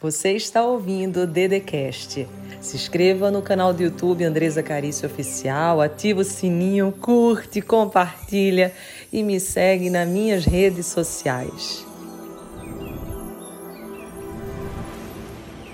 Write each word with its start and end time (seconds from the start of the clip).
Você 0.00 0.30
está 0.34 0.64
ouvindo 0.64 1.22
o 1.22 1.26
Dedecast. 1.26 2.28
Se 2.60 2.76
inscreva 2.76 3.32
no 3.32 3.42
canal 3.42 3.74
do 3.74 3.82
YouTube 3.82 4.22
Andresa 4.22 4.62
Carício 4.62 5.08
Oficial, 5.08 5.80
ativa 5.80 6.20
o 6.20 6.24
sininho, 6.24 6.92
curte, 6.92 7.60
compartilha 7.60 8.72
e 9.12 9.24
me 9.24 9.40
segue 9.40 9.90
nas 9.90 10.08
minhas 10.08 10.44
redes 10.44 10.86
sociais. 10.86 11.84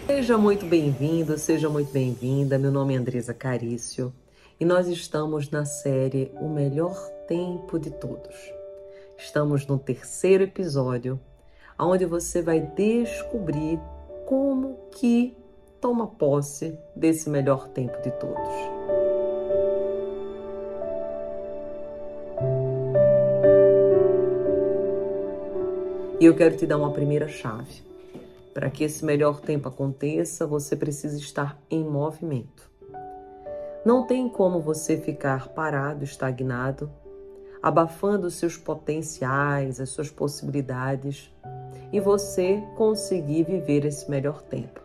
Seja 0.06 0.38
muito 0.38 0.64
bem-vindo, 0.64 1.36
seja 1.36 1.68
muito 1.68 1.93
bem-vinda. 1.93 2.59
Meu 2.59 2.72
nome 2.72 2.95
é 2.95 2.96
Andresa 2.96 3.34
Carício 3.34 4.11
e 4.59 4.64
nós 4.64 4.88
estamos 4.88 5.50
na 5.50 5.66
série 5.66 6.32
O 6.41 6.48
Melhor 6.48 6.96
Tempo 7.29 7.79
de 7.79 7.91
Todos. 7.91 8.34
Estamos 9.18 9.66
no 9.66 9.79
terceiro 9.79 10.45
episódio, 10.45 11.20
onde 11.79 12.06
você 12.06 12.41
vai 12.41 12.61
descobrir 12.61 13.79
como 14.27 14.79
que 14.93 15.36
toma 15.80 16.06
posse 16.06 16.78
desse 16.96 17.28
melhor 17.28 17.69
tempo 17.69 18.01
de 18.01 18.10
todos. 18.12 18.48
E 26.20 26.27
eu 26.27 26.34
quero 26.34 26.56
te 26.56 26.66
dar 26.66 26.78
uma 26.78 26.91
primeira 26.91 27.28
chave. 27.28 27.83
Para 28.55 28.70
que 28.70 28.84
esse 28.84 29.05
melhor 29.05 29.41
tempo 29.41 29.69
aconteça, 29.69 30.47
você 30.47 30.75
precisa 30.75 31.19
estar 31.19 31.59
em 31.70 31.84
movimento. 31.84 32.70
Não 33.84 34.06
tem 34.06 34.28
como 34.28 34.61
você 34.61 34.97
ficar 34.97 35.48
parado, 35.48 36.05
estagnado, 36.05 36.91
abafando 37.62 38.28
os 38.28 38.34
seus 38.34 38.56
potenciais, 38.56 39.80
as 39.80 39.91
suas 39.91 40.09
possibilidades 40.09 41.30
e 41.93 42.01
você 42.01 42.62
conseguir 42.77 43.45
viver 43.45 43.84
esse 43.84 44.11
melhor 44.11 44.42
tempo. 44.42 44.80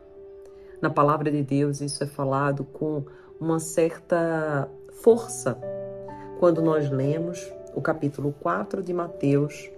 Na 0.81 0.89
palavra 0.89 1.31
de 1.31 1.43
Deus, 1.43 1.81
isso 1.81 2.03
é 2.03 2.07
falado 2.07 2.63
com 2.63 3.03
uma 3.39 3.59
certa 3.59 4.69
força 5.01 5.57
quando 6.39 6.61
nós 6.61 6.89
lemos 6.89 7.51
o 7.75 7.81
capítulo 7.81 8.33
4 8.39 8.83
de 8.83 8.93
Mateus, 8.93 9.69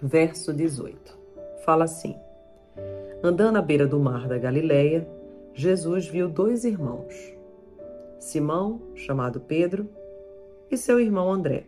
verso 0.00 0.52
18. 0.52 1.18
Fala 1.64 1.84
assim: 1.84 2.16
Andando 3.22 3.56
à 3.56 3.62
beira 3.62 3.86
do 3.86 3.98
mar 3.98 4.26
da 4.28 4.38
Galileia, 4.38 5.06
Jesus 5.54 6.06
viu 6.06 6.28
dois 6.28 6.64
irmãos, 6.64 7.14
Simão, 8.18 8.80
chamado 8.94 9.40
Pedro, 9.40 9.88
e 10.70 10.76
seu 10.76 10.98
irmão 10.98 11.30
André. 11.30 11.64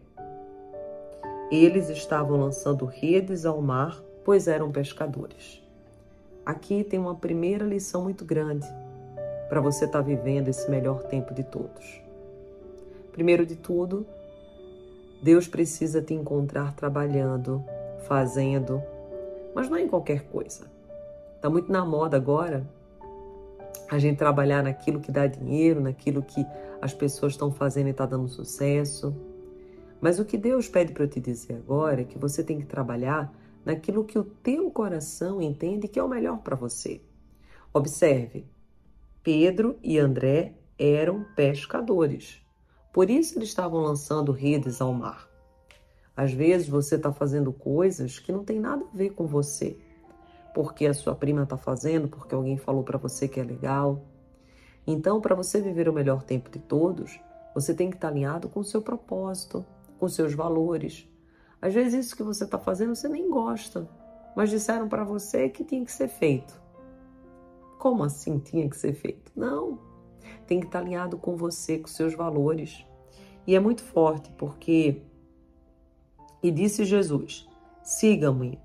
Eles 1.51 1.89
estavam 1.91 2.41
lançando 2.41 2.85
redes 2.85 3.47
ao 3.47 3.61
mar 3.61 4.04
pois 4.25 4.49
eram 4.49 4.73
pescadores. 4.73 5.63
Aqui 6.45 6.83
tem 6.83 6.99
uma 6.99 7.15
primeira 7.15 7.65
lição 7.65 8.03
muito 8.03 8.25
grande 8.25 8.67
para 9.49 9.61
você 9.61 9.85
estar 9.85 9.99
tá 9.99 10.05
vivendo 10.05 10.49
esse 10.49 10.71
melhor 10.71 11.03
tempo 11.05 11.33
de 11.33 11.45
todos. 11.45 12.01
Primeiro 13.13 13.47
de 13.47 13.57
tudo, 13.57 14.07
Deus 15.23 15.47
precisa 15.47 16.03
te 16.03 16.13
encontrar 16.13 16.75
trabalhando, 16.75 17.65
fazendo, 18.07 18.83
mas 19.55 19.69
não 19.69 19.79
em 19.79 19.89
qualquer 19.89 20.25
coisa. 20.25 20.67
Está 21.37 21.49
muito 21.49 21.71
na 21.71 21.85
moda 21.85 22.17
agora 22.17 22.67
a 23.91 23.99
gente 23.99 24.17
trabalhar 24.17 24.63
naquilo 24.63 25.01
que 25.01 25.13
dá 25.13 25.27
dinheiro, 25.27 25.81
naquilo 25.81 26.23
que 26.23 26.45
as 26.81 26.93
pessoas 26.93 27.35
estão 27.35 27.53
fazendo 27.53 27.87
e 27.87 27.91
está 27.91 28.05
dando 28.05 28.29
sucesso. 28.29 29.15
Mas 30.01 30.19
o 30.19 30.25
que 30.25 30.37
Deus 30.37 30.69
pede 30.69 30.93
para 30.93 31.05
eu 31.05 31.09
te 31.09 31.21
dizer 31.21 31.55
agora 31.55 32.01
é 32.01 32.05
que 32.05 32.19
você 32.19 32.43
tem 32.43 32.59
que 32.59 32.67
trabalhar 32.67 33.33
naquilo 33.65 34.05
que 34.05 34.19
o 34.19 34.25
teu 34.25 34.71
coração 34.71 35.41
entende 35.41 35.89
que 35.89 35.99
é 35.99 36.03
o 36.03 36.09
melhor 36.09 36.39
para 36.39 36.57
você. 36.57 37.01
Observe, 37.73 38.47
Pedro 39.23 39.79
e 39.83 39.99
André 39.99 40.55
eram 40.79 41.25
pescadores. 41.35 42.41
Por 42.93 43.11
isso 43.11 43.39
eles 43.39 43.49
estavam 43.49 43.81
lançando 43.81 44.33
redes 44.33 44.81
ao 44.81 44.93
mar. 44.93 45.29
Às 46.17 46.33
vezes 46.33 46.69
você 46.69 46.95
está 46.95 47.13
fazendo 47.13 47.53
coisas 47.53 48.19
que 48.19 48.31
não 48.31 48.45
tem 48.45 48.61
nada 48.61 48.85
a 48.85 48.97
ver 48.97 49.11
com 49.11 49.27
você, 49.27 49.77
porque 50.55 50.87
a 50.87 50.95
sua 50.95 51.15
prima 51.15 51.43
está 51.43 51.57
fazendo, 51.57 52.07
porque 52.07 52.35
alguém 52.35 52.57
falou 52.57 52.85
para 52.85 52.99
você 52.99 53.27
que 53.27 53.41
é 53.41 53.43
legal. 53.43 54.05
Então, 54.87 55.21
para 55.21 55.35
você 55.35 55.61
viver 55.61 55.89
o 55.89 55.93
melhor 55.93 56.23
tempo 56.23 56.49
de 56.51 56.61
todos, 56.61 57.19
você 57.55 57.75
tem 57.75 57.91
que 57.91 57.97
estar 57.97 58.09
tá 58.09 58.13
alinhado 58.13 58.49
com 58.49 58.61
o 58.61 58.65
seu 58.65 58.81
propósito, 58.81 59.65
com 59.99 60.09
seus 60.09 60.35
valores, 60.35 61.09
às 61.61 61.73
vezes 61.73 62.07
isso 62.07 62.17
que 62.17 62.23
você 62.23 62.45
está 62.45 62.59
fazendo 62.59 62.95
você 62.95 63.09
nem 63.09 63.31
gosta, 63.31 63.89
mas 64.37 64.51
disseram 64.51 64.89
para 64.89 65.05
você 65.05 65.49
que 65.49 65.65
tinha 65.65 65.85
que 65.85 65.93
ser 65.93 66.09
feito. 66.09 66.61
Como 67.79 68.03
assim 68.03 68.39
tinha 68.39 68.69
que 68.69 68.77
ser 68.77 68.95
feito? 68.95 69.33
Não. 69.37 69.79
Tem 70.47 70.61
que 70.61 70.67
estar 70.67 70.79
tá 70.79 70.85
alinhado 70.85 71.17
com 71.19 71.37
você, 71.37 71.79
com 71.79 71.87
seus 71.87 72.15
valores. 72.15 72.85
E 73.47 73.55
é 73.55 73.61
muito 73.61 73.83
forte 73.83 74.33
porque 74.33 75.03
e 76.43 76.51
disse 76.51 76.85
Jesus: 76.85 77.49
Sigam-me, 77.83 78.61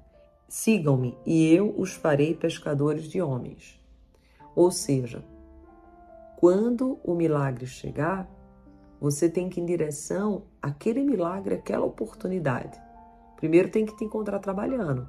sigam-me, 0.50 1.18
e 1.26 1.54
eu 1.54 1.74
os 1.78 1.94
farei 1.94 2.36
pescadores 2.36 3.06
de 3.06 3.22
homens. 3.22 3.80
Ou 4.54 4.70
seja, 4.70 5.24
quando 6.38 7.00
o 7.04 7.14
milagre 7.14 7.66
chegar, 7.66 8.30
você 9.00 9.30
tem 9.30 9.50
que 9.50 9.60
ir 9.60 9.64
em 9.64 9.66
direção 9.66 10.44
àquele 10.62 11.04
milagre, 11.04 11.56
àquela 11.56 11.86
oportunidade. 11.86 12.80
Primeiro 13.38 13.70
tem 13.70 13.86
que 13.86 13.96
te 13.96 14.04
encontrar 14.04 14.40
trabalhando. 14.40 15.08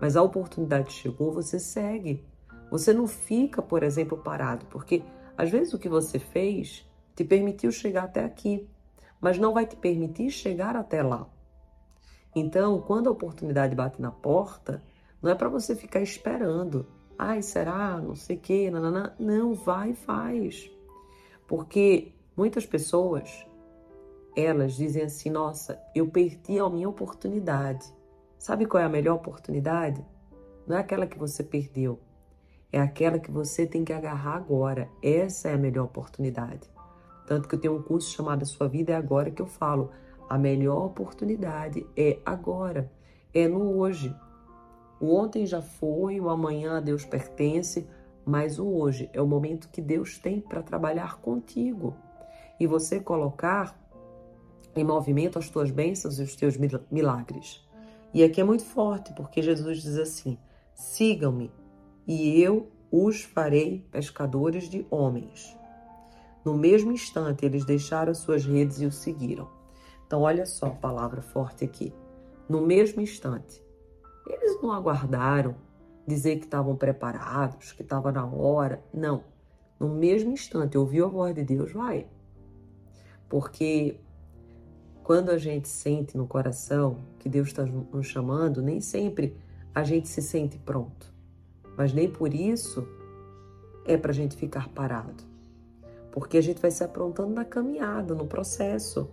Mas 0.00 0.16
a 0.16 0.22
oportunidade 0.22 0.92
chegou, 0.92 1.32
você 1.32 1.58
segue. 1.58 2.24
Você 2.70 2.92
não 2.92 3.06
fica, 3.06 3.60
por 3.60 3.82
exemplo, 3.82 4.18
parado, 4.18 4.66
porque 4.66 5.02
às 5.36 5.50
vezes 5.50 5.74
o 5.74 5.78
que 5.78 5.88
você 5.88 6.18
fez 6.18 6.88
te 7.14 7.24
permitiu 7.24 7.70
chegar 7.70 8.04
até 8.04 8.24
aqui, 8.24 8.68
mas 9.20 9.38
não 9.38 9.52
vai 9.52 9.66
te 9.66 9.76
permitir 9.76 10.30
chegar 10.30 10.76
até 10.76 11.02
lá. 11.02 11.26
Então, 12.34 12.80
quando 12.80 13.08
a 13.08 13.12
oportunidade 13.12 13.74
bate 13.74 14.02
na 14.02 14.10
porta, 14.10 14.82
não 15.22 15.30
é 15.30 15.34
para 15.34 15.48
você 15.48 15.74
ficar 15.76 16.00
esperando. 16.00 16.86
Ai, 17.18 17.42
será? 17.42 18.00
Não 18.00 18.14
sei 18.14 18.36
o 18.36 18.40
quê. 18.40 18.70
Nanana. 18.70 19.14
Não, 19.18 19.54
vai 19.54 19.90
e 19.90 19.94
faz. 19.94 20.70
Porque 21.46 22.12
muitas 22.36 22.66
pessoas 22.66 23.46
elas 24.36 24.74
dizem 24.74 25.04
assim: 25.04 25.30
nossa, 25.30 25.80
eu 25.94 26.08
perdi 26.08 26.58
a 26.58 26.68
minha 26.68 26.88
oportunidade. 26.88 27.86
Sabe 28.38 28.66
qual 28.66 28.82
é 28.82 28.86
a 28.86 28.90
melhor 28.90 29.14
oportunidade? 29.14 30.04
Não 30.66 30.76
é 30.76 30.80
aquela 30.80 31.06
que 31.06 31.18
você 31.18 31.42
perdeu, 31.42 32.00
é 32.72 32.80
aquela 32.80 33.18
que 33.18 33.30
você 33.30 33.66
tem 33.66 33.84
que 33.84 33.92
agarrar 33.92 34.34
agora. 34.34 34.88
Essa 35.02 35.48
é 35.48 35.54
a 35.54 35.58
melhor 35.58 35.84
oportunidade. 35.84 36.68
Tanto 37.26 37.48
que 37.48 37.54
eu 37.54 37.60
tenho 37.60 37.76
um 37.76 37.82
curso 37.82 38.10
chamado 38.10 38.44
Sua 38.44 38.68
Vida 38.68 38.92
é 38.92 38.96
Agora 38.96 39.30
que 39.30 39.40
eu 39.40 39.46
falo: 39.46 39.90
a 40.28 40.36
melhor 40.36 40.84
oportunidade 40.84 41.86
é 41.96 42.18
agora, 42.24 42.90
é 43.32 43.46
no 43.46 43.78
hoje. 43.78 44.14
O 45.00 45.14
ontem 45.14 45.46
já 45.46 45.60
foi, 45.60 46.20
o 46.20 46.28
amanhã 46.28 46.78
a 46.78 46.80
Deus 46.80 47.04
pertence, 47.04 47.86
mas 48.24 48.58
o 48.58 48.66
hoje 48.66 49.10
é 49.12 49.20
o 49.20 49.26
momento 49.26 49.68
que 49.68 49.82
Deus 49.82 50.18
tem 50.18 50.40
para 50.40 50.62
trabalhar 50.62 51.20
contigo 51.20 51.94
e 52.58 52.66
você 52.66 53.00
colocar 53.00 53.78
em 54.76 54.84
movimento 54.84 55.38
as 55.38 55.48
tuas 55.48 55.70
bênçãos 55.70 56.18
e 56.18 56.22
os 56.22 56.34
teus 56.36 56.56
milagres. 56.90 57.64
E 58.12 58.22
aqui 58.22 58.40
é 58.40 58.44
muito 58.44 58.64
forte, 58.64 59.12
porque 59.14 59.42
Jesus 59.42 59.82
diz 59.82 59.98
assim: 59.98 60.38
sigam-me 60.74 61.52
e 62.06 62.40
eu 62.40 62.70
os 62.90 63.22
farei 63.22 63.84
pescadores 63.90 64.68
de 64.68 64.86
homens. 64.90 65.56
No 66.44 66.54
mesmo 66.54 66.92
instante, 66.92 67.44
eles 67.44 67.64
deixaram 67.64 68.14
suas 68.14 68.44
redes 68.44 68.80
e 68.80 68.86
o 68.86 68.92
seguiram. 68.92 69.48
Então, 70.06 70.22
olha 70.22 70.44
só 70.44 70.66
a 70.66 70.70
palavra 70.70 71.22
forte 71.22 71.64
aqui. 71.64 71.92
No 72.48 72.60
mesmo 72.60 73.00
instante, 73.00 73.64
eles 74.28 74.60
não 74.62 74.70
aguardaram 74.70 75.56
dizer 76.06 76.36
que 76.36 76.44
estavam 76.44 76.76
preparados, 76.76 77.72
que 77.72 77.82
estava 77.82 78.12
na 78.12 78.26
hora. 78.26 78.84
Não. 78.92 79.24
No 79.80 79.88
mesmo 79.88 80.30
instante, 80.32 80.76
ouviu 80.76 81.06
a 81.06 81.08
voz 81.08 81.34
de 81.34 81.42
Deus, 81.42 81.72
vai. 81.72 82.06
Porque 83.28 83.98
quando 85.02 85.30
a 85.30 85.38
gente 85.38 85.68
sente 85.68 86.16
no 86.16 86.26
coração 86.26 86.98
que 87.18 87.28
Deus 87.28 87.48
está 87.48 87.64
nos 87.64 88.06
chamando, 88.06 88.62
nem 88.62 88.80
sempre 88.80 89.36
a 89.74 89.84
gente 89.84 90.08
se 90.08 90.22
sente 90.22 90.58
pronto. 90.58 91.12
Mas 91.76 91.92
nem 91.92 92.08
por 92.08 92.32
isso 92.32 92.86
é 93.84 93.96
para 93.96 94.12
a 94.12 94.14
gente 94.14 94.36
ficar 94.36 94.68
parado. 94.68 95.24
Porque 96.10 96.38
a 96.38 96.40
gente 96.40 96.60
vai 96.60 96.70
se 96.70 96.84
aprontando 96.84 97.34
na 97.34 97.44
caminhada, 97.44 98.14
no 98.14 98.26
processo. 98.26 99.10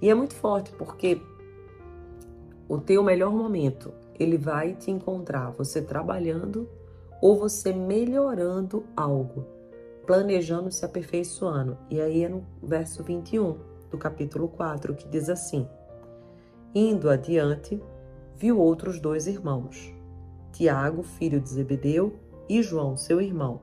E 0.00 0.08
é 0.08 0.14
muito 0.14 0.34
forte, 0.34 0.70
porque 0.72 1.20
o 2.68 2.78
teu 2.78 3.02
melhor 3.02 3.32
momento, 3.32 3.92
ele 4.18 4.38
vai 4.38 4.74
te 4.74 4.90
encontrar 4.90 5.50
você 5.50 5.82
trabalhando 5.82 6.68
ou 7.20 7.36
você 7.36 7.72
melhorando 7.72 8.84
algo, 8.96 9.44
planejando 10.08 10.72
se 10.72 10.86
aperfeiçoando. 10.86 11.76
E 11.90 12.00
aí 12.00 12.24
é 12.24 12.28
no 12.30 12.42
verso 12.62 13.04
21 13.04 13.58
do 13.90 13.98
capítulo 13.98 14.48
4, 14.48 14.94
que 14.94 15.06
diz 15.06 15.28
assim: 15.28 15.68
Indo 16.74 17.10
adiante, 17.10 17.78
viu 18.34 18.58
outros 18.58 18.98
dois 18.98 19.26
irmãos, 19.26 19.94
Tiago, 20.50 21.02
filho 21.02 21.38
de 21.38 21.50
Zebedeu, 21.50 22.18
e 22.48 22.62
João, 22.62 22.96
seu 22.96 23.20
irmão. 23.20 23.60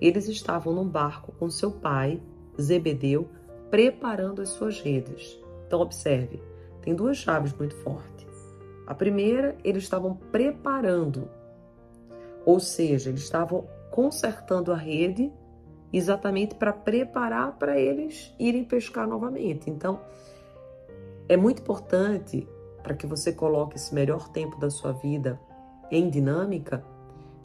Eles 0.00 0.26
estavam 0.26 0.74
num 0.74 0.88
barco 0.88 1.30
com 1.38 1.48
seu 1.48 1.70
pai, 1.70 2.20
Zebedeu, 2.60 3.28
preparando 3.70 4.42
as 4.42 4.48
suas 4.48 4.80
redes. 4.80 5.40
Então, 5.68 5.80
observe, 5.80 6.42
tem 6.82 6.96
duas 6.96 7.16
chaves 7.16 7.52
muito 7.52 7.76
fortes. 7.76 8.26
A 8.88 8.94
primeira, 8.94 9.56
eles 9.62 9.84
estavam 9.84 10.16
preparando, 10.32 11.28
ou 12.44 12.58
seja, 12.58 13.08
eles 13.08 13.22
estavam 13.22 13.68
consertando 13.92 14.72
a 14.72 14.76
rede 14.76 15.32
exatamente 15.92 16.54
para 16.54 16.72
preparar 16.72 17.56
para 17.58 17.78
eles 17.78 18.34
irem 18.38 18.64
pescar 18.64 19.06
novamente. 19.06 19.70
Então, 19.70 20.00
é 21.28 21.36
muito 21.36 21.62
importante 21.62 22.48
para 22.82 22.94
que 22.94 23.06
você 23.06 23.32
coloque 23.32 23.76
esse 23.76 23.94
melhor 23.94 24.28
tempo 24.28 24.58
da 24.58 24.70
sua 24.70 24.92
vida 24.92 25.40
em 25.90 26.08
dinâmica 26.08 26.84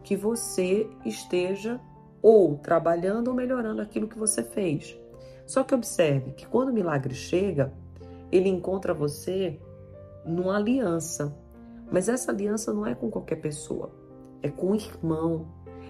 que 0.03 0.15
você 0.15 0.87
esteja 1.05 1.79
ou 2.21 2.57
trabalhando 2.57 3.29
ou 3.29 3.33
melhorando 3.33 3.81
aquilo 3.81 4.07
que 4.07 4.17
você 4.17 4.43
fez. 4.43 4.97
Só 5.45 5.63
que 5.63 5.73
observe 5.73 6.33
que 6.33 6.45
quando 6.45 6.69
o 6.69 6.73
milagre 6.73 7.13
chega, 7.13 7.73
ele 8.31 8.49
encontra 8.49 8.93
você 8.93 9.59
numa 10.25 10.57
aliança. 10.57 11.35
Mas 11.91 12.07
essa 12.07 12.31
aliança 12.31 12.73
não 12.73 12.85
é 12.85 12.95
com 12.95 13.09
qualquer 13.09 13.37
pessoa, 13.37 13.91
é 14.41 14.49
com 14.49 14.71
um 14.71 14.75
irmão, 14.75 15.47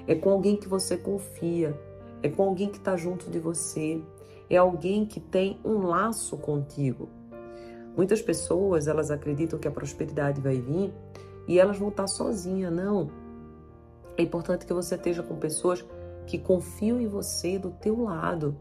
é 0.07 0.15
com 0.15 0.31
alguém 0.31 0.56
que 0.56 0.68
você 0.68 0.97
confia, 0.97 1.80
é 2.23 2.29
com 2.29 2.44
alguém 2.44 2.69
que 2.69 2.77
está 2.77 2.95
junto 2.95 3.29
de 3.29 3.39
você, 3.39 4.01
é 4.50 4.57
alguém 4.57 5.06
que 5.06 5.19
tem 5.19 5.59
um 5.63 5.79
laço 5.79 6.38
contigo. 6.38 7.09
Muitas 7.95 8.21
pessoas 8.21 8.88
elas 8.88 9.12
acreditam 9.12 9.59
que 9.59 9.68
a 9.68 9.71
prosperidade 9.71 10.39
vai 10.39 10.59
vir 10.59 10.94
e 11.47 11.59
elas 11.59 11.77
vão 11.77 11.89
estar 11.89 12.07
sozinhas. 12.07 12.71
Não. 12.71 13.09
É 14.18 14.23
importante 14.23 14.65
que 14.65 14.73
você 14.73 14.95
esteja 14.95 15.23
com 15.23 15.35
pessoas 15.35 15.85
que 16.25 16.38
confiam 16.38 17.00
em 17.00 17.07
você 17.07 17.57
do 17.57 17.71
teu 17.71 18.03
lado, 18.03 18.56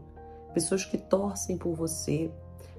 pessoas 0.53 0.83
que 0.83 0.97
torcem 0.97 1.57
por 1.57 1.73
você, 1.73 2.31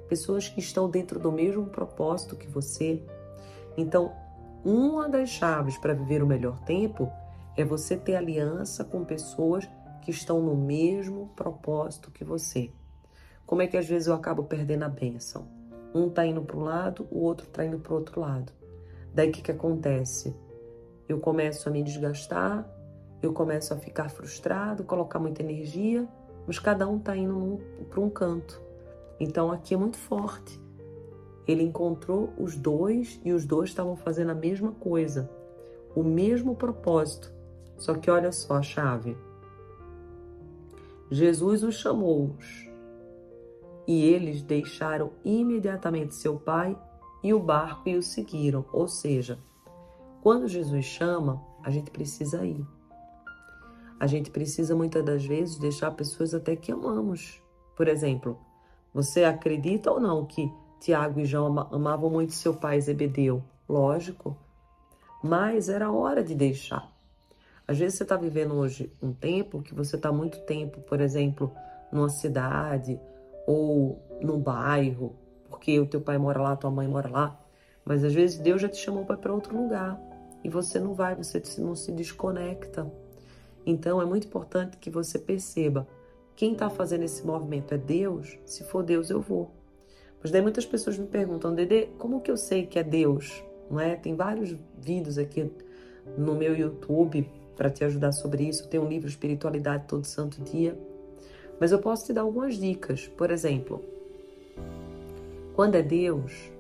pessoas 0.08 0.49
que 0.49 0.61
estão 0.61 0.90
dentro 0.90 1.19
do 1.19 1.32
mesmo 1.32 1.67
propósito 1.67 2.37
que 2.37 2.49
você. 2.49 3.02
Então, 3.76 4.12
uma 4.64 5.08
das 5.08 5.31
chaves 5.31 5.79
para 5.79 5.94
viver 5.94 6.23
o 6.23 6.26
melhor 6.26 6.58
tempo 6.64 7.11
é 7.56 7.64
você 7.64 7.96
ter 7.96 8.17
aliança 8.17 8.84
com 8.84 9.05
pessoas 9.05 9.64
que 9.67 9.81
estão 10.11 10.41
no 10.41 10.57
mesmo 10.57 11.31
propósito 11.37 12.11
que 12.11 12.25
você. 12.25 12.71
Como 13.47 13.63
é 13.63 13.67
que 13.67 13.77
às 13.77 13.87
vezes 13.87 14.09
eu 14.09 14.15
acabo 14.15 14.45
perdendo 14.45 14.85
a 14.85 14.89
bênção? 14.89 15.47
Um 15.95 16.09
está 16.09 16.25
indo 16.25 16.43
para 16.43 16.57
um 16.57 16.65
lado, 16.65 17.07
o 17.11 17.21
outro 17.21 17.47
está 17.47 17.65
indo 17.65 17.79
para 17.79 17.93
o 17.93 17.97
outro 17.97 18.21
lado. 18.21 18.53
Daí 19.15 19.29
o 19.29 19.33
que, 19.33 19.43
que 19.43 19.51
acontece? 19.51 20.35
Eu 21.09 21.21
começo 21.21 21.69
a 21.69 21.73
me 21.73 21.83
desgastar, 21.83 22.67
eu 23.23 23.33
começo 23.33 23.75
a 23.75 23.77
ficar 23.77 24.09
frustrado, 24.09 24.85
colocar 24.85 25.19
muita 25.19 25.43
energia, 25.43 26.09
mas 26.47 26.59
cada 26.59 26.89
um 26.89 26.97
está 26.97 27.17
indo 27.17 27.61
para 27.91 28.01
um 28.01 28.09
canto. 28.09 28.61
Então 29.21 29.53
aqui 29.53 29.75
é 29.75 29.77
muito 29.77 29.99
forte. 29.99 30.61
Ele 31.47 31.63
encontrou 31.63 32.33
os 32.39 32.57
dois 32.57 33.21
e 33.25 33.33
os 33.33 33.45
dois 33.45 33.71
estavam 33.71 33.97
fazendo 33.97 34.31
a 34.31 34.35
mesma 34.35 34.73
coisa, 34.73 35.31
o 35.95 36.03
mesmo 36.03 36.55
propósito. 36.55 37.33
Só 37.77 37.95
que 37.95 38.11
olha 38.11 38.33
só 38.33 38.57
a 38.57 38.63
chave. 38.63 39.17
Jesus 41.12 41.62
os 41.62 41.75
chamou 41.75 42.38
e 43.87 44.03
eles 44.03 44.41
deixaram 44.41 45.12
imediatamente 45.23 46.14
seu 46.14 46.38
pai 46.38 46.75
e 47.23 47.35
o 47.35 47.38
barco 47.38 47.87
e 47.87 47.97
o 47.97 48.03
seguiram. 48.03 48.64
Ou 48.73 48.88
seja, 48.88 49.38
quando 50.23 50.49
Jesus 50.49 50.87
chama, 50.87 51.43
a 51.62 51.70
gente 51.70 51.91
precisa 51.91 52.43
ir. 52.47 52.67
A 54.00 54.06
gente 54.06 54.31
precisa 54.31 54.75
muitas 54.75 55.05
das 55.05 55.23
vezes 55.23 55.59
deixar 55.59 55.91
pessoas 55.91 56.32
até 56.32 56.56
que 56.56 56.73
amamos. 56.73 57.43
Por 57.76 57.88
exemplo, 57.88 58.38
você 58.94 59.25
acredita 59.25 59.91
ou 59.91 60.00
não 60.00 60.25
que 60.25 60.50
Tiago 60.81 61.20
e 61.20 61.26
João 61.26 61.69
amavam 61.70 62.08
muito 62.08 62.32
seu 62.32 62.55
pai 62.55 62.81
Zebedeu? 62.81 63.44
Lógico. 63.69 64.35
Mas 65.23 65.69
era 65.69 65.93
hora 65.93 66.25
de 66.25 66.35
deixar. 66.35 66.92
Às 67.73 67.79
vezes 67.79 67.97
você 67.97 68.03
está 68.03 68.19
vivendo 68.19 68.53
hoje 68.53 68.93
um 69.01 69.15
tempo 69.15 69.63
que 69.63 69.75
você 69.75 69.97
está 69.97 70.13
muito 70.13 70.41
tempo, 70.41 70.83
por 70.83 71.01
exemplo, 71.01 71.51
numa 71.91 72.11
cidade 72.11 73.01
ou 73.47 73.99
num 74.21 74.39
bairro, 74.39 75.17
porque 75.49 75.81
o 75.81 75.87
teu 75.87 75.99
pai 75.99 76.19
mora 76.19 76.39
lá, 76.39 76.55
tua 76.55 76.71
mãe 76.71 76.87
mora 76.87 77.09
lá, 77.09 77.41
mas 77.83 78.05
às 78.05 78.13
vezes 78.13 78.37
Deus 78.37 78.61
já 78.61 78.69
te 78.69 78.77
chamou 78.77 79.07
para 79.07 79.33
outro 79.33 79.57
lugar 79.57 79.99
e 80.45 80.51
você 80.51 80.79
não 80.79 80.93
vai, 80.93 81.15
você 81.15 81.43
não 81.63 81.75
se 81.75 81.91
desconecta. 81.93 82.93
Então 83.65 84.03
é 84.03 84.05
muito 84.05 84.27
importante 84.27 84.77
que 84.77 84.91
você 84.91 85.19
perceba 85.19 85.89
quem 86.37 86.53
está 86.53 86.69
fazendo 86.69 87.05
esse 87.05 87.27
movimento 87.27 87.73
é 87.73 87.79
Deus. 87.79 88.39
Se 88.45 88.65
for 88.65 88.83
Deus, 88.83 89.09
eu 89.09 89.23
vou. 89.23 89.51
Mas 90.21 90.31
daí 90.31 90.43
muitas 90.43 90.67
pessoas 90.67 90.99
me 90.99 91.07
perguntam, 91.07 91.55
Dede, 91.55 91.87
como 91.97 92.21
que 92.21 92.31
eu 92.31 92.37
sei 92.37 92.67
que 92.67 92.79
é 92.79 92.83
Deus? 92.83 93.43
Não 93.71 93.81
é? 93.81 93.97
Tem 93.97 94.15
vários 94.15 94.55
vídeos 94.79 95.17
aqui 95.17 95.51
no 96.19 96.35
meu 96.35 96.55
YouTube 96.55 97.41
para 97.57 97.71
te 97.71 97.85
ajudar 97.85 98.13
sobre 98.13 98.45
isso. 98.45 98.69
Tem 98.69 98.81
um 98.81 98.89
livro 98.89 99.09
Espiritualidade 99.09 99.85
todo 99.87 100.05
santo 100.05 100.41
dia. 100.43 100.79
Mas 101.61 101.73
eu 101.73 101.79
posso 101.79 102.07
te 102.07 102.13
dar 102.13 102.23
algumas 102.23 102.57
dicas. 102.57 103.09
Por 103.09 103.31
exemplo, 103.31 103.83
quando 105.55 105.75
é 105.75 105.83
Deus, 105.83 106.51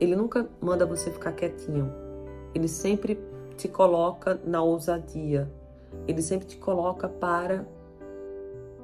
ele 0.00 0.14
nunca 0.14 0.48
manda 0.60 0.86
você 0.86 1.10
ficar 1.10 1.32
quietinho. 1.32 1.92
Ele 2.54 2.68
sempre 2.68 3.18
te 3.56 3.68
coloca 3.68 4.40
na 4.44 4.62
ousadia. 4.62 5.50
Ele 6.06 6.22
sempre 6.22 6.46
te 6.46 6.56
coloca 6.56 7.08
para 7.08 7.66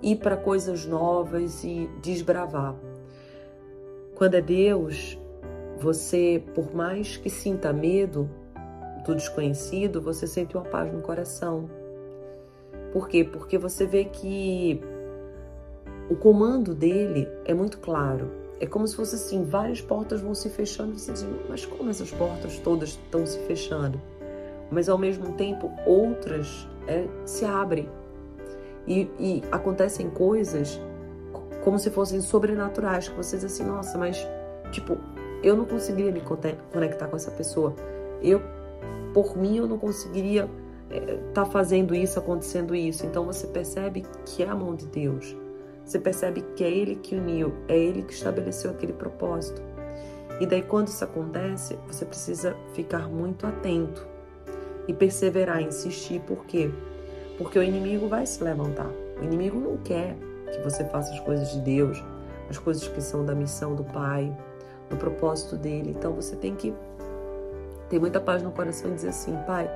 ir 0.02 0.16
para 0.16 0.36
coisas 0.36 0.86
novas 0.86 1.64
e 1.64 1.88
desbravar. 2.02 2.74
Quando 4.14 4.34
é 4.34 4.40
Deus, 4.40 5.18
você, 5.78 6.42
por 6.54 6.74
mais 6.74 7.16
que 7.16 7.30
sinta 7.30 7.72
medo, 7.72 8.28
do 9.04 9.14
desconhecido, 9.14 10.00
você 10.00 10.26
sente 10.26 10.56
uma 10.56 10.64
paz 10.64 10.92
no 10.92 11.00
coração. 11.00 11.68
Por 12.92 13.08
quê? 13.08 13.24
Porque 13.24 13.58
você 13.58 13.86
vê 13.86 14.04
que 14.04 14.80
o 16.08 16.16
comando 16.16 16.74
dele 16.74 17.28
é 17.44 17.52
muito 17.52 17.78
claro. 17.78 18.30
É 18.60 18.66
como 18.66 18.86
se 18.88 18.96
fosse 18.96 19.14
assim, 19.14 19.44
várias 19.44 19.80
portas 19.80 20.20
vão 20.20 20.34
se 20.34 20.48
fechando 20.48 20.98
você 20.98 21.12
diz, 21.12 21.26
mas 21.48 21.64
como 21.64 21.90
essas 21.90 22.10
portas 22.10 22.58
todas 22.58 22.90
estão 22.90 23.24
se 23.24 23.38
fechando? 23.40 24.00
Mas 24.70 24.88
ao 24.88 24.98
mesmo 24.98 25.32
tempo 25.34 25.70
outras 25.86 26.66
é, 26.86 27.06
se 27.24 27.44
abrem. 27.44 27.88
E, 28.86 29.08
e 29.18 29.42
acontecem 29.52 30.08
coisas 30.08 30.80
como 31.62 31.78
se 31.78 31.90
fossem 31.90 32.20
sobrenaturais, 32.20 33.08
que 33.08 33.16
você 33.16 33.36
diz 33.36 33.44
assim, 33.44 33.64
nossa, 33.64 33.98
mas 33.98 34.26
tipo, 34.72 34.96
eu 35.42 35.56
não 35.56 35.64
conseguiria 35.64 36.10
me 36.10 36.22
conectar 36.72 37.06
com 37.06 37.16
essa 37.16 37.30
pessoa. 37.30 37.74
Eu 38.22 38.40
por 39.12 39.36
mim 39.36 39.58
eu 39.58 39.66
não 39.66 39.78
conseguiria 39.78 40.48
estar 40.90 41.12
é, 41.12 41.16
tá 41.34 41.44
fazendo 41.44 41.94
isso, 41.94 42.18
acontecendo 42.18 42.74
isso. 42.74 43.04
Então 43.04 43.24
você 43.24 43.46
percebe 43.46 44.04
que 44.24 44.42
é 44.42 44.48
a 44.48 44.54
mão 44.54 44.74
de 44.74 44.86
Deus. 44.86 45.36
Você 45.84 45.98
percebe 45.98 46.42
que 46.54 46.62
é 46.62 46.70
Ele 46.70 46.96
que 46.96 47.14
uniu, 47.14 47.52
é 47.66 47.76
Ele 47.76 48.02
que 48.02 48.12
estabeleceu 48.12 48.70
aquele 48.70 48.92
propósito. 48.92 49.62
E 50.40 50.46
daí, 50.46 50.62
quando 50.62 50.88
isso 50.88 51.02
acontece, 51.02 51.78
você 51.86 52.04
precisa 52.04 52.54
ficar 52.74 53.08
muito 53.08 53.46
atento 53.46 54.06
e 54.86 54.92
perseverar, 54.92 55.60
insistir. 55.60 56.20
Por 56.20 56.44
quê? 56.44 56.70
Porque 57.36 57.58
o 57.58 57.62
inimigo 57.62 58.06
vai 58.06 58.24
se 58.24 58.42
levantar. 58.42 58.90
O 59.20 59.24
inimigo 59.24 59.58
não 59.58 59.76
quer 59.78 60.16
que 60.52 60.60
você 60.60 60.84
faça 60.84 61.12
as 61.12 61.20
coisas 61.20 61.50
de 61.52 61.60
Deus, 61.60 62.02
as 62.48 62.58
coisas 62.58 62.86
que 62.86 63.00
são 63.00 63.24
da 63.24 63.34
missão 63.34 63.74
do 63.74 63.82
Pai, 63.84 64.36
do 64.88 64.96
propósito 64.96 65.56
dele. 65.56 65.94
Então 65.96 66.12
você 66.12 66.36
tem 66.36 66.54
que 66.54 66.72
ter 67.88 67.98
muita 67.98 68.20
paz 68.20 68.42
no 68.42 68.52
coração 68.52 68.90
e 68.90 68.94
dizer 68.94 69.08
assim: 69.08 69.36
Pai, 69.46 69.70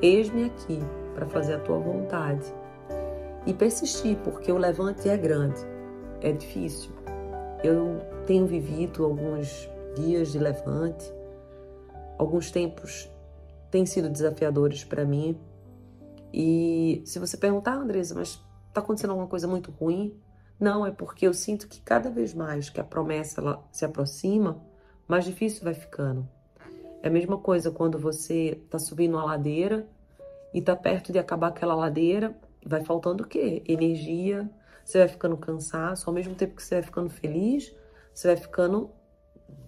eis-me 0.00 0.44
aqui 0.44 0.80
para 1.14 1.26
fazer 1.26 1.54
a 1.54 1.58
tua 1.58 1.78
vontade. 1.78 2.44
E 3.44 3.52
persistir, 3.52 4.16
porque 4.18 4.52
o 4.52 4.56
levante 4.56 5.08
é 5.08 5.16
grande, 5.16 5.60
é 6.20 6.32
difícil. 6.32 6.92
Eu 7.62 8.00
tenho 8.26 8.46
vivido 8.46 9.04
alguns 9.04 9.68
dias 9.96 10.32
de 10.32 10.38
levante, 10.38 11.12
alguns 12.18 12.50
tempos 12.50 13.10
têm 13.70 13.84
sido 13.84 14.08
desafiadores 14.08 14.84
para 14.84 15.04
mim. 15.04 15.38
E 16.32 17.02
se 17.04 17.18
você 17.18 17.36
perguntar, 17.36 17.74
Andresa, 17.74 18.14
mas 18.14 18.40
está 18.68 18.80
acontecendo 18.80 19.10
alguma 19.10 19.28
coisa 19.28 19.48
muito 19.48 19.70
ruim? 19.72 20.16
Não, 20.58 20.86
é 20.86 20.92
porque 20.92 21.26
eu 21.26 21.34
sinto 21.34 21.66
que 21.66 21.80
cada 21.80 22.10
vez 22.10 22.32
mais 22.32 22.70
que 22.70 22.80
a 22.80 22.84
promessa 22.84 23.40
ela 23.40 23.64
se 23.72 23.84
aproxima, 23.84 24.62
mais 25.08 25.24
difícil 25.24 25.64
vai 25.64 25.74
ficando. 25.74 26.28
É 27.02 27.08
a 27.08 27.10
mesma 27.10 27.36
coisa 27.36 27.72
quando 27.72 27.98
você 27.98 28.60
está 28.64 28.78
subindo 28.78 29.14
uma 29.14 29.24
ladeira 29.24 29.88
e 30.54 30.60
está 30.60 30.76
perto 30.76 31.10
de 31.10 31.18
acabar 31.18 31.48
aquela 31.48 31.74
ladeira, 31.74 32.32
vai 32.64 32.84
faltando 32.84 33.24
o 33.24 33.26
quê? 33.26 33.60
Energia, 33.66 34.48
você 34.84 34.98
vai 34.98 35.08
ficando 35.08 35.36
cansaço, 35.36 36.08
ao 36.08 36.14
mesmo 36.14 36.36
tempo 36.36 36.54
que 36.54 36.62
você 36.62 36.76
vai 36.76 36.82
ficando 36.84 37.10
feliz, 37.10 37.74
você 38.14 38.28
vai 38.28 38.36
ficando 38.36 38.88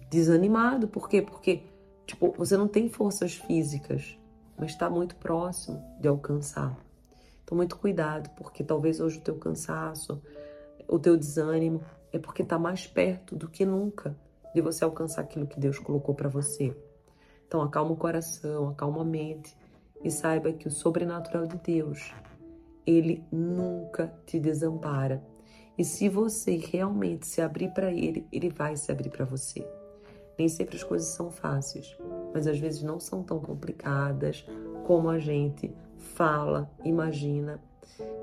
desanimado. 0.09 0.87
Por 0.87 1.09
quê? 1.09 1.21
Porque, 1.21 1.63
tipo, 2.05 2.33
você 2.37 2.55
não 2.55 2.69
tem 2.69 2.87
forças 2.87 3.35
físicas, 3.35 4.17
mas 4.57 4.71
está 4.71 4.89
muito 4.89 5.17
próximo 5.17 5.83
de 5.99 6.07
alcançar. 6.07 6.73
Então, 7.43 7.57
muito 7.57 7.75
cuidado, 7.75 8.29
porque 8.37 8.63
talvez 8.63 9.01
hoje 9.01 9.17
o 9.17 9.21
teu 9.21 9.35
cansaço, 9.35 10.21
o 10.87 10.97
teu 10.97 11.17
desânimo, 11.17 11.83
é 12.13 12.17
porque 12.17 12.43
está 12.43 12.57
mais 12.57 12.87
perto 12.87 13.35
do 13.35 13.49
que 13.49 13.65
nunca 13.65 14.15
de 14.53 14.61
você 14.61 14.85
alcançar 14.85 15.19
aquilo 15.19 15.45
que 15.45 15.59
Deus 15.59 15.77
colocou 15.77 16.15
para 16.15 16.29
você. 16.29 16.73
Então, 17.47 17.61
acalma 17.61 17.91
o 17.91 17.97
coração, 17.97 18.69
acalma 18.69 19.01
a 19.01 19.05
mente 19.05 19.55
e 20.03 20.11
saiba 20.11 20.51
que 20.51 20.67
o 20.67 20.71
sobrenatural 20.71 21.47
de 21.47 21.57
Deus, 21.57 22.13
ele 22.85 23.23
nunca 23.31 24.13
te 24.25 24.39
desampara. 24.39 25.23
E 25.77 25.83
se 25.83 26.07
você 26.07 26.55
realmente 26.57 27.27
se 27.27 27.41
abrir 27.41 27.69
para 27.69 27.91
ele, 27.91 28.27
ele 28.31 28.49
vai 28.49 28.77
se 28.77 28.91
abrir 28.91 29.09
para 29.09 29.25
você. 29.25 29.67
Nem 30.37 30.47
sempre 30.47 30.75
as 30.75 30.83
coisas 30.83 31.07
são 31.09 31.31
fáceis, 31.31 31.97
mas 32.33 32.45
às 32.47 32.59
vezes 32.59 32.83
não 32.83 32.99
são 32.99 33.23
tão 33.23 33.39
complicadas 33.39 34.45
como 34.85 35.09
a 35.09 35.17
gente 35.17 35.73
fala, 35.97 36.69
imagina 36.83 37.59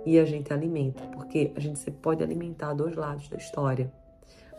e 0.05 0.19
a 0.19 0.25
gente 0.25 0.52
alimenta, 0.52 1.02
porque 1.09 1.52
a 1.57 1.61
gente 1.61 1.91
pode 1.91 2.23
alimentar 2.23 2.75
dois 2.75 2.95
lados 2.95 3.29
da 3.29 3.37
história. 3.37 3.93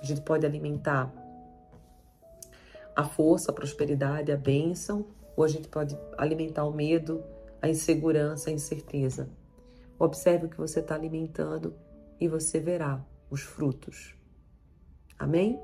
A 0.02 0.06
gente 0.06 0.22
pode 0.22 0.46
alimentar 0.46 1.14
a 2.96 3.04
força, 3.04 3.52
a 3.52 3.54
prosperidade, 3.54 4.32
a 4.32 4.38
bênção, 4.38 5.06
ou 5.36 5.44
a 5.44 5.48
gente 5.48 5.68
pode 5.68 5.98
alimentar 6.18 6.66
o 6.66 6.74
medo, 6.74 7.24
a 7.62 7.70
insegurança, 7.70 8.50
a 8.50 8.54
incerteza. 8.54 9.30
Observe 9.98 10.46
o 10.46 10.50
que 10.50 10.58
você 10.58 10.80
está 10.80 10.96
alimentando 10.96 11.74
e 12.20 12.28
você 12.28 12.60
verá 12.60 13.04
os 13.30 13.42
frutos. 13.42 14.16
Amém? 15.18 15.60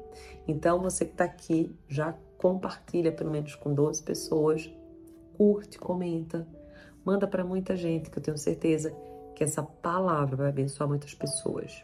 Então, 0.48 0.82
você 0.82 1.06
que 1.06 1.12
está 1.12 1.26
aqui, 1.26 1.76
já 1.88 2.14
compartilha 2.38 3.12
pelo 3.12 3.32
menos 3.32 3.56
com 3.56 3.74
12 3.74 4.02
pessoas, 4.04 4.72
curte, 5.36 5.78
comenta, 5.78 6.48
manda 7.04 7.28
para 7.28 7.44
muita 7.44 7.76
gente, 7.76 8.10
que 8.10 8.18
eu 8.18 8.24
tenho 8.24 8.38
certeza 8.38 8.96
que 9.36 9.44
essa 9.44 9.64
palavra 9.64 10.36
vai 10.36 10.50
abençoar 10.50 10.88
muitas 10.88 11.14
pessoas. 11.14 11.84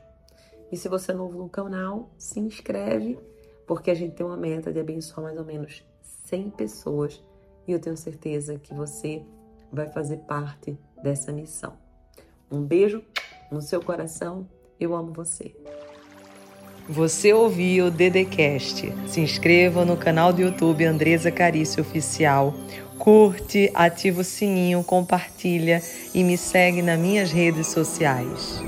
E 0.71 0.77
se 0.77 0.89
você 0.89 1.11
é 1.11 1.15
novo 1.15 1.37
no 1.37 1.49
canal, 1.49 2.09
se 2.17 2.39
inscreve, 2.39 3.19
porque 3.65 3.91
a 3.91 3.95
gente 3.95 4.15
tem 4.15 4.25
uma 4.25 4.37
meta 4.37 4.71
de 4.71 4.79
abençoar 4.79 5.25
mais 5.25 5.37
ou 5.37 5.45
menos 5.45 5.83
100 6.25 6.51
pessoas 6.51 7.23
e 7.67 7.71
eu 7.71 7.79
tenho 7.79 7.97
certeza 7.97 8.59
que 8.59 8.73
você 8.73 9.23
vai 9.71 9.87
fazer 9.87 10.17
parte 10.17 10.77
dessa 11.01 11.31
missão. 11.31 11.73
Um 12.51 12.61
beijo 12.61 13.03
no 13.51 13.61
seu 13.61 13.81
coração, 13.81 14.47
eu 14.79 14.95
amo 14.95 15.11
você. 15.11 15.55
Você 16.87 17.33
ouviu 17.33 17.87
o 17.87 17.91
Dedecast. 17.91 18.93
Se 19.07 19.19
inscreva 19.19 19.83
no 19.83 19.97
canal 19.97 20.31
do 20.31 20.41
YouTube 20.41 20.85
Andresa 20.85 21.31
Carício 21.31 21.81
Oficial. 21.81 22.53
Curte, 22.99 23.71
ativa 23.73 24.21
o 24.21 24.23
sininho, 24.23 24.83
compartilha 24.83 25.81
e 26.13 26.23
me 26.23 26.37
segue 26.37 26.83
nas 26.83 26.99
minhas 26.99 27.31
redes 27.31 27.67
sociais. 27.67 28.61